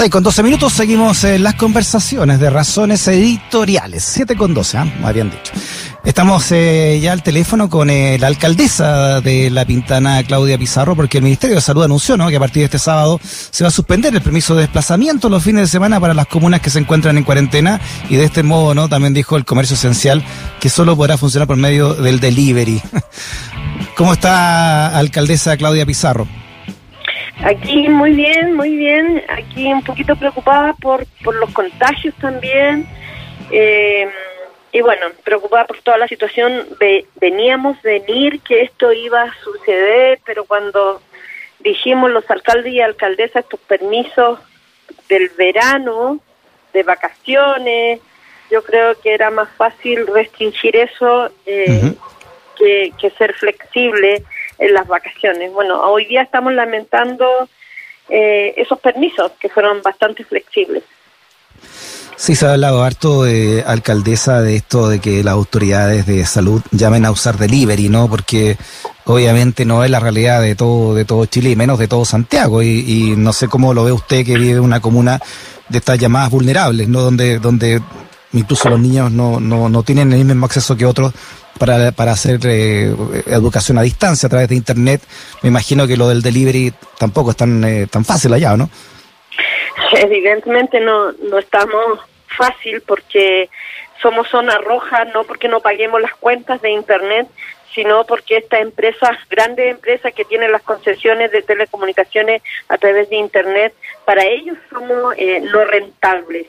[0.00, 4.02] 6 con 12 minutos seguimos en las conversaciones de razones editoriales.
[4.02, 4.94] 7 con 12, ¿eh?
[4.98, 5.52] me habían dicho.
[6.02, 11.18] Estamos eh, ya al teléfono con eh, la alcaldesa de La Pintana, Claudia Pizarro, porque
[11.18, 14.14] el Ministerio de Salud anunció que a partir de este sábado se va a suspender
[14.14, 17.24] el permiso de desplazamiento los fines de semana para las comunas que se encuentran en
[17.24, 17.78] cuarentena
[18.08, 20.24] y de este modo no también dijo el comercio esencial
[20.60, 22.80] que solo podrá funcionar por medio del delivery.
[23.98, 26.39] ¿Cómo está, alcaldesa Claudia Pizarro?
[27.44, 29.22] Aquí muy bien, muy bien.
[29.28, 32.86] Aquí un poquito preocupada por, por los contagios también.
[33.50, 34.08] Eh,
[34.72, 36.66] y bueno, preocupada por toda la situación.
[37.20, 41.00] veníamos venir que esto iba a suceder, pero cuando
[41.60, 44.38] dijimos los alcaldes y alcaldesas estos permisos
[45.08, 46.20] del verano,
[46.72, 48.00] de vacaciones,
[48.50, 51.94] yo creo que era más fácil restringir eso eh,
[52.56, 54.24] que, que ser flexible
[54.60, 55.52] en las vacaciones.
[55.52, 57.26] Bueno, hoy día estamos lamentando
[58.08, 60.84] eh, esos permisos que fueron bastante flexibles.
[62.16, 66.60] Sí, se ha hablado harto, de alcaldesa, de esto de que las autoridades de salud
[66.70, 68.10] llamen a usar delivery, ¿no?
[68.10, 68.58] Porque
[69.06, 72.62] obviamente no es la realidad de todo, de todo Chile y menos de todo Santiago.
[72.62, 75.18] Y, y no sé cómo lo ve usted que vive una comuna
[75.70, 77.00] de estas llamadas vulnerables, ¿no?
[77.00, 77.80] Donde, donde
[78.32, 81.12] incluso los niños no, no, no tienen el mismo acceso que otros
[81.58, 82.94] para, para hacer eh,
[83.26, 85.02] educación a distancia a través de Internet.
[85.42, 88.70] Me imagino que lo del delivery tampoco es tan, eh, tan fácil allá, ¿no?
[89.92, 93.50] Evidentemente no, no estamos fácil porque
[94.00, 97.28] somos zona roja, no porque no paguemos las cuentas de Internet,
[97.74, 103.16] sino porque estas empresas, grandes empresas que tienen las concesiones de telecomunicaciones a través de
[103.16, 106.46] Internet, para ellos somos eh, no rentables.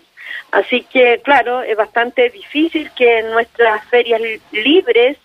[0.52, 5.18] Así que, claro, es bastante difícil que en nuestras ferias libres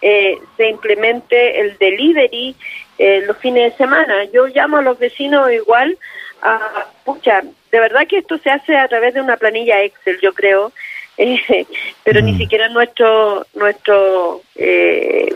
[0.00, 2.56] eh, se implemente el delivery
[2.98, 4.24] eh, los fines de semana.
[4.32, 5.96] Yo llamo a los vecinos igual
[6.42, 10.32] a, pucha, de verdad que esto se hace a través de una planilla Excel, yo
[10.34, 10.72] creo,
[11.16, 11.66] eh,
[12.04, 12.38] pero ni mm.
[12.38, 14.42] siquiera nuestros nuestros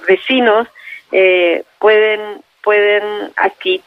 [0.09, 0.67] vecinos
[1.79, 3.81] pueden pueden aquí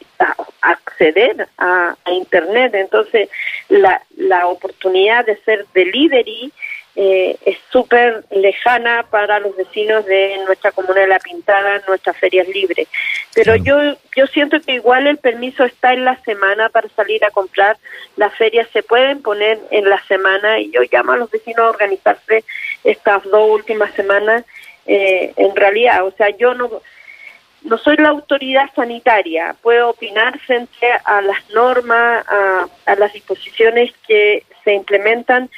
[0.62, 2.74] acceder a, Internet.
[2.74, 3.28] Entonces,
[3.68, 6.52] la, la oportunidad de ser delivery
[6.96, 12.48] eh, es súper lejana para los vecinos de nuestra comuna de La Pintada, nuestras ferias
[12.48, 12.88] libres.
[13.34, 13.76] Pero yo,
[14.16, 17.78] yo siento que igual el permiso está en la semana para salir a comprar.
[18.16, 21.70] Las ferias se pueden poner en la semana y yo llamo a los vecinos a
[21.70, 22.44] organizarse
[22.84, 24.44] estas dos últimas semanas.
[24.86, 26.82] Eh, en realidad, o sea, yo no
[27.62, 34.44] no soy la autoridad sanitaria, puedo opinar frente a las normas, a, las disposiciones que
[34.64, 35.50] se implementan.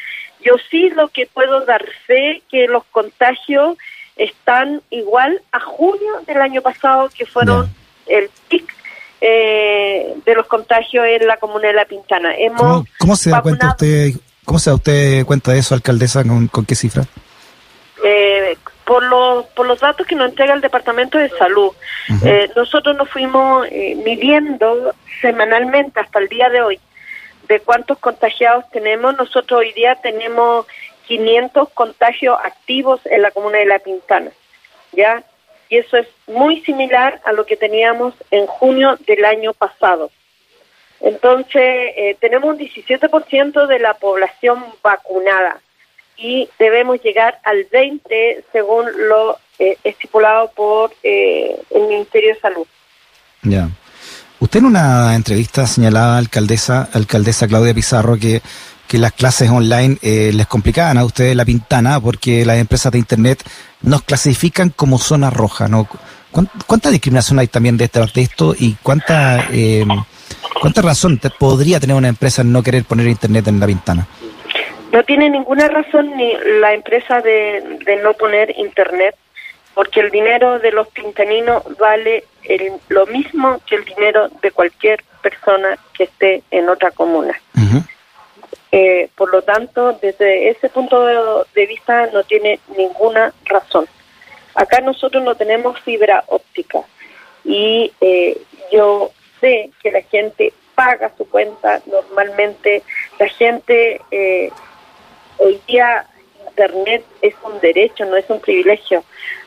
[0.45, 3.77] Yo sí lo que puedo dar fe que los contagios
[4.17, 7.73] están igual a junio del año pasado, que fueron
[8.07, 8.73] el pic
[9.21, 12.35] eh, de los contagios en la comuna de La Pintana.
[12.37, 14.11] Hemos ¿Cómo, se da cuenta usted,
[14.45, 17.05] cómo se da usted cuenta de eso, alcaldesa, con, con qué cifra?
[18.05, 18.57] Eh,
[18.93, 21.71] por los, por los datos que nos entrega el Departamento de Salud.
[22.27, 26.79] Eh, nosotros nos fuimos eh, midiendo semanalmente hasta el día de hoy
[27.49, 29.17] de cuántos contagiados tenemos.
[29.17, 30.67] Nosotros hoy día tenemos
[31.07, 34.31] 500 contagios activos en la comuna de La Pintana,
[34.93, 35.23] ¿ya?
[35.71, 40.11] Y eso es muy similar a lo que teníamos en junio del año pasado.
[41.01, 45.63] Entonces, eh, tenemos un 17% de la población vacunada
[46.23, 52.67] y debemos llegar al 20 según lo eh, estipulado por eh, el Ministerio de Salud.
[53.43, 53.69] Ya.
[54.39, 58.41] Usted en una entrevista señalaba, alcaldesa, alcaldesa Claudia Pizarro, que,
[58.87, 62.99] que las clases online eh, les complicaban a ustedes la pintana porque las empresas de
[62.99, 63.43] Internet
[63.83, 65.67] nos clasifican como zona roja.
[65.67, 65.89] ¿no?
[66.67, 69.49] ¿Cuánta discriminación hay también de, este, de esto y cuánta,
[70.61, 74.07] cuánta razón podría tener una empresa en no querer poner Internet en la pintana?
[74.93, 79.17] No tiene ninguna razón ni la empresa de, no poner internet,
[79.75, 82.25] porque el dinero de los pintaninos vale
[82.89, 87.41] lo mismo que el dinero de cualquier persona que esté en otra comuna.
[88.71, 91.07] Eh, por lo tanto, desde ese punto
[91.55, 93.87] de, vista no tiene ninguna razón.
[94.55, 96.81] Acá nosotros no tenemos fibra óptica
[97.45, 98.39] y eh,
[98.71, 99.11] yo
[99.41, 102.83] sé que la gente paga su cuenta normalmente,
[103.19, 104.51] la gente eh,
[105.39, 106.07] hoy día
[106.49, 109.05] Internet es un derecho, no es un privilegio.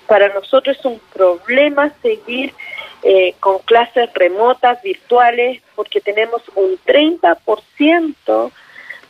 [0.07, 2.53] Para nosotros es un problema seguir
[3.03, 8.51] eh, con clases remotas, virtuales, porque tenemos un 30%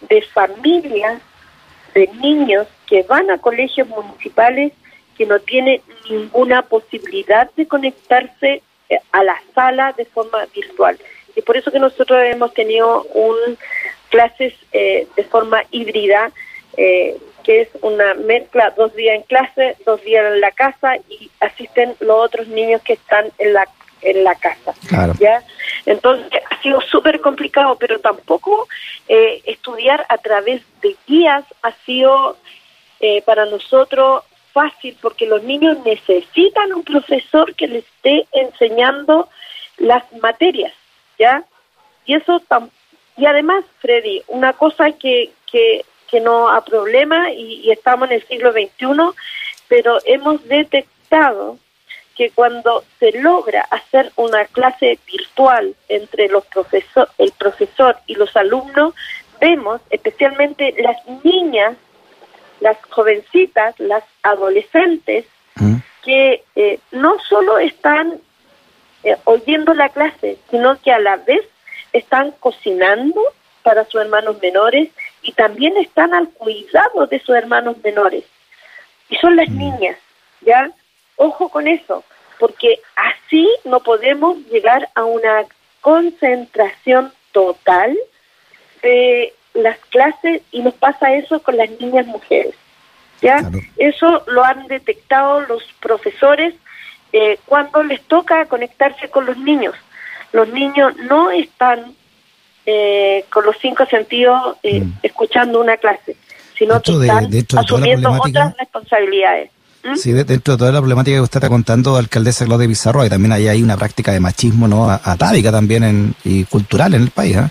[0.10, 1.22] de familias,
[1.94, 4.74] de niños que van a colegios municipales
[5.18, 11.00] que no tienen ninguna posibilidad de conectarse eh, a la sala de forma virtual.
[11.36, 13.57] Y por eso que nosotros hemos tenido un
[14.10, 16.31] clases eh, de forma híbrida,
[16.77, 21.30] eh, que es una mezcla, dos días en clase, dos días en la casa y
[21.39, 23.68] asisten los otros niños que están en la
[24.01, 24.74] en la casa.
[25.19, 25.44] ¿ya?
[25.86, 28.68] Entonces ha sido súper complicado, pero tampoco
[29.07, 32.38] eh, estudiar a través de guías ha sido
[33.00, 34.24] eh, para nosotros
[34.54, 39.28] fácil porque los niños necesitan un profesor que les esté enseñando
[39.78, 40.74] las materias,
[41.19, 41.44] ¿ya?
[42.06, 42.42] Y eso
[43.18, 45.86] y además, Freddy, una cosa que, que,
[46.16, 49.12] que no ha problema y, y estamos en el siglo XXI,
[49.68, 51.58] pero hemos detectado
[52.16, 58.34] que cuando se logra hacer una clase virtual entre los profesor, el profesor y los
[58.38, 58.94] alumnos,
[59.42, 60.96] vemos especialmente las
[61.26, 61.76] niñas,
[62.62, 65.26] las jovencitas, las adolescentes,
[65.56, 65.76] mm.
[66.02, 68.22] que eh, no solo están
[69.04, 71.46] eh, oyendo la clase, sino que a la vez
[71.92, 73.20] están cocinando
[73.64, 74.90] para sus hermanos menores
[75.25, 78.24] y también están al cuidado de sus hermanos menores.
[79.10, 79.57] Y son las mm.
[79.57, 79.98] niñas,
[80.42, 80.72] ¿ya?
[81.18, 82.04] Ojo con eso,
[82.39, 85.45] porque así no podemos llegar a una
[85.81, 87.98] concentración total
[88.83, 92.54] de las clases y nos pasa eso con las niñas mujeres.
[93.21, 93.39] ¿ya?
[93.78, 96.54] Eso lo han detectado los profesores
[97.13, 99.75] eh, cuando les toca conectarse con los niños.
[100.33, 101.95] Los niños no están
[102.66, 104.94] eh, con los cinco sentidos eh, mm.
[105.04, 106.16] escuchando una clase,
[106.58, 109.52] sino que están asumiendo otras responsabilidades.
[109.84, 109.96] ¿Mm?
[109.96, 113.32] Sí, dentro de toda la problemática que usted está contando, alcaldesa Claudia Pizarro, y también
[113.34, 117.38] ahí hay una práctica de machismo no atávica también en, y cultural en el país.
[117.38, 117.48] ¿eh?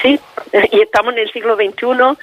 [0.00, 0.20] Sí,
[0.72, 2.16] y estamos en el siglo XXI,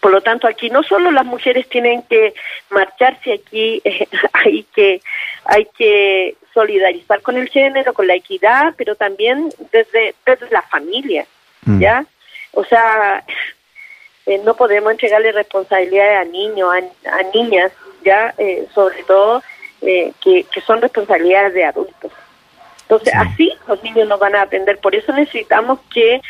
[0.00, 2.34] por lo tanto aquí no solo las mujeres tienen que
[2.70, 3.82] marcharse aquí,
[4.32, 5.00] hay que
[5.44, 11.26] hay que solidarizar con el género, con la equidad, pero también desde, desde la familia,
[11.64, 11.80] mm.
[11.80, 12.04] ¿ya?
[12.52, 13.24] O sea,
[14.26, 17.72] eh, no podemos entregarle responsabilidades a niños, a, a niñas,
[18.04, 19.42] ya eh, sobre todo
[19.82, 22.12] eh, que, son responsabilidades de adultos.
[22.82, 24.78] Entonces, así los niños no van a aprender.
[24.78, 26.20] Por eso necesitamos que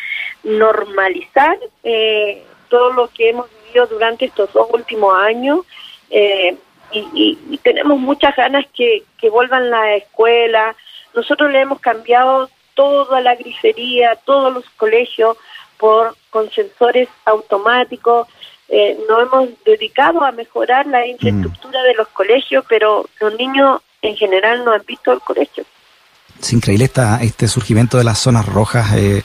[0.45, 5.61] normalizar eh, todo lo que hemos vivido durante estos dos últimos años
[6.11, 10.77] y, y, tenemos muchas ganas que, que vuelvan la escuela.
[11.13, 15.37] Nosotros le hemos cambiado toda la grifería, todos los colegios
[15.79, 18.29] por con sensores automáticos.
[18.69, 24.17] Eh, nos hemos dedicado a mejorar la infraestructura de los colegios, pero los niños en
[24.17, 25.65] general no han visto el colegio.
[26.41, 28.95] Es increíble esta, este surgimiento de las zonas rojas.
[28.97, 29.23] Eh,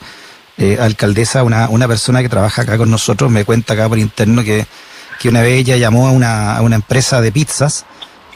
[0.58, 4.44] eh, alcaldesa, una, una persona que trabaja acá con nosotros me cuenta acá por interno
[4.44, 4.66] que,
[5.18, 7.86] que una vez ella llamó a una, a una empresa de pizzas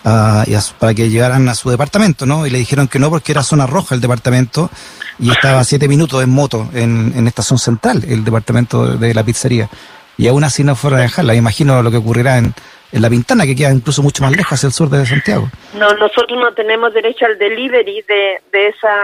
[0.05, 0.43] uh,
[0.79, 2.47] para que llegaran a su departamento, ¿no?
[2.47, 4.71] Y le dijeron que no porque era zona roja el departamento
[5.19, 9.69] y estaba siete minutos en moto en, en estación central, el departamento de la pizzería
[10.17, 11.33] y aún así no fuera a dejarla.
[11.33, 12.55] Me imagino lo que ocurrirá en,
[12.93, 15.49] en La Pintana, que queda incluso mucho más lejos hacia el sur de Santiago.
[15.75, 18.95] No, nosotros no tenemos derecho al delivery de, de esa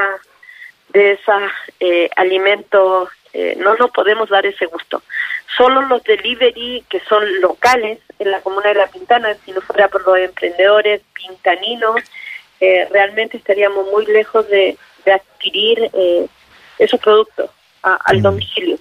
[0.93, 1.39] de esa
[1.79, 5.03] eh, alimentos, eh, no nos podemos dar ese gusto.
[5.57, 9.87] Solo los delivery que son locales en la comuna de La Pintana, si no fuera
[9.87, 12.01] por los emprendedores pintaninos,
[12.61, 16.27] eh, realmente estaríamos muy lejos de, de adquirir eh,
[16.79, 17.51] esos productos
[17.83, 18.79] al domicilio.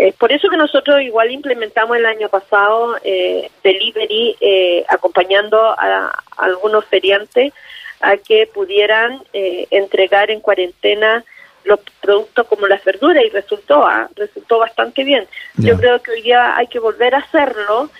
[0.00, 6.22] Eh, por eso que nosotros igual implementamos el año pasado eh, delivery eh, acompañando a,
[6.36, 7.52] algunos feriantes
[8.00, 11.24] a que pudieran eh, entregar en cuarentena
[11.64, 15.26] los productos como las verduras y resultó ah, resultó bastante bien.
[15.56, 17.90] Yo creo que hoy día hay que volver a hacerlo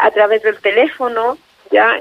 [0.00, 1.38] a través del teléfono,
[1.70, 2.00] ya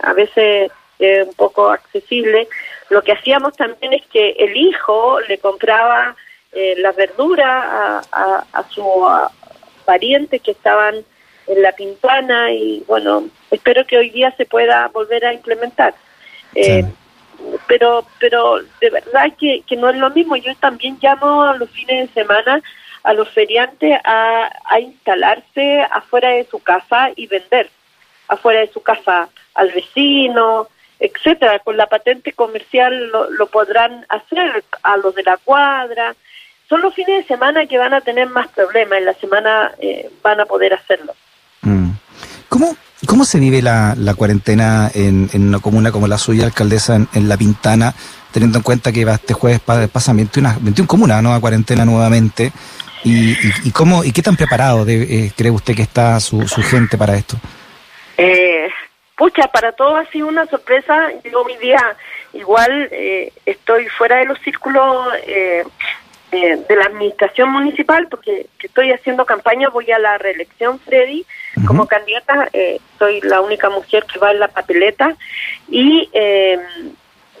[0.00, 2.46] a veces un poco accesible.
[2.90, 6.14] Lo que hacíamos también es que el hijo le compraba
[6.52, 8.84] eh, la verdura a, a, su
[9.84, 11.04] parientes que estaban
[11.46, 15.94] en la pintana y bueno, espero que hoy día se pueda volver a implementar.
[16.54, 16.84] Eh,
[17.66, 20.36] pero pero de verdad que, que no es lo mismo.
[20.36, 22.62] Yo también llamo a los fines de semana
[23.06, 27.70] a los feriantes a, a instalarse afuera de su casa y vender
[28.26, 30.66] afuera de su casa al vecino,
[31.00, 31.58] etcétera.
[31.60, 36.14] Con la patente comercial lo, lo podrán hacer a los de la cuadra,
[36.68, 40.10] son los fines de semana que van a tener más problemas, en la semana eh,
[40.22, 41.14] van a poder hacerlo.
[41.62, 41.90] Mm.
[42.48, 42.76] ¿Cómo,
[43.06, 47.28] ¿Cómo se vive la, la cuarentena en, en, una comuna como la suya, alcaldesa, en,
[47.28, 47.94] La Pintana,
[48.32, 51.34] teniendo en cuenta que este jueves pasan 21, 21 comunas ¿no?
[51.34, 52.52] a cuarentena nuevamente?
[53.04, 56.98] ¿Y, y, cómo, y qué tan preparado eh, cree usted que está su, su gente
[56.98, 57.36] para esto?
[58.18, 58.68] Eh,
[59.16, 61.10] pucha, para todos ha sido una sorpresa.
[61.24, 61.96] Yo hoy día
[62.32, 65.64] igual eh, estoy fuera de los círculos eh,
[66.32, 71.24] eh, de la administración municipal, porque estoy haciendo campaña, voy a la reelección, Freddy,
[71.66, 75.16] como candidata, eh, soy la única mujer que va en la papeleta.
[75.68, 76.58] Y, eh,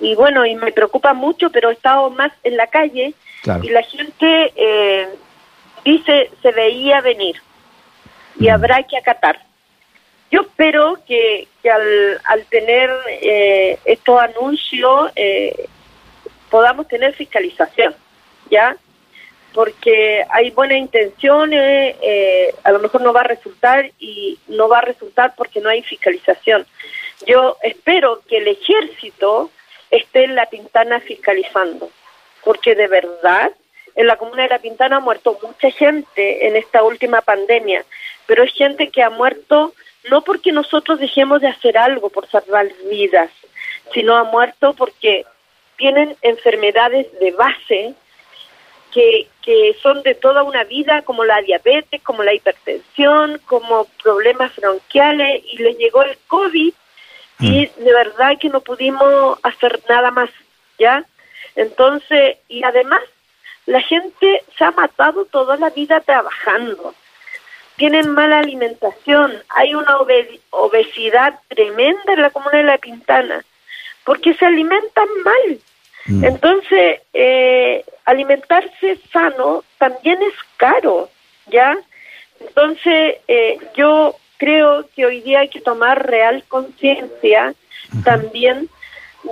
[0.00, 3.14] y bueno, y me preocupa mucho, pero he estado más en la calle
[3.62, 5.08] y la gente eh,
[5.84, 7.36] dice se veía venir
[8.38, 9.45] y habrá que acatar.
[10.30, 15.68] Yo espero que, que al, al tener eh, estos anuncios eh,
[16.50, 17.94] podamos tener fiscalización,
[18.50, 18.76] ¿ya?
[19.52, 24.78] Porque hay buenas intenciones, eh, a lo mejor no va a resultar y no va
[24.78, 26.66] a resultar porque no hay fiscalización.
[27.26, 29.50] Yo espero que el ejército
[29.90, 31.88] esté en la Pintana fiscalizando,
[32.44, 33.52] porque de verdad
[33.94, 37.84] en la comuna de La Pintana ha muerto mucha gente en esta última pandemia,
[38.26, 39.72] pero es gente que ha muerto
[40.10, 43.30] no porque nosotros dejemos de hacer algo por salvar vidas,
[43.92, 45.24] sino ha muerto porque
[45.76, 47.94] tienen enfermedades de base
[48.92, 54.54] que, que son de toda una vida, como la diabetes, como la hipertensión, como problemas
[54.56, 56.72] bronquiales, y les llegó el COVID
[57.38, 60.30] y de verdad que no pudimos hacer nada más,
[60.78, 61.04] ¿ya?
[61.54, 63.02] Entonces, y además,
[63.66, 66.94] la gente se ha matado toda la vida trabajando
[67.76, 69.98] tienen mala alimentación, hay una
[70.50, 73.44] obesidad tremenda en la comuna de La Pintana,
[74.04, 75.58] porque se alimentan mal.
[76.06, 76.24] Mm.
[76.24, 81.10] Entonces, eh, alimentarse sano también es caro,
[81.46, 81.76] ¿ya?
[82.40, 87.54] Entonces, eh, yo creo que hoy día hay que tomar real conciencia
[88.04, 88.68] también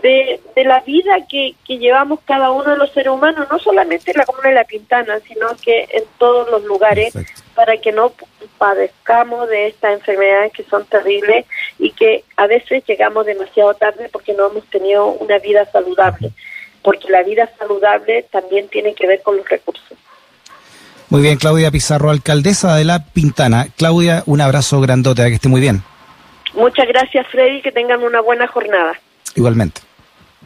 [0.03, 4.11] de, de la vida que, que llevamos cada uno de los seres humanos, no solamente
[4.11, 7.15] en la comuna de La Pintana, sino que en todos los lugares,
[7.55, 8.13] para que no
[8.59, 11.47] padezcamos de estas enfermedades que son terribles
[11.79, 16.31] y que a veces llegamos demasiado tarde porque no hemos tenido una vida saludable,
[16.83, 19.97] porque la vida saludable también tiene que ver con los recursos.
[21.11, 23.69] Muy bien, Claudia Pizarro, alcaldesa de La Pintana.
[23.77, 25.83] Claudia, un abrazo grandote, que esté muy bien.
[26.55, 28.99] Muchas gracias, Freddy, que tengan una buena jornada.
[29.35, 29.81] Igualmente.